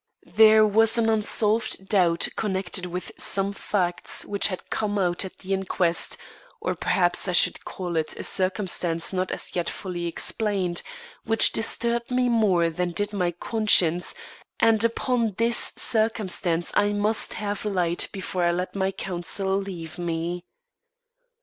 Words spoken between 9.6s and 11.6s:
fully explained which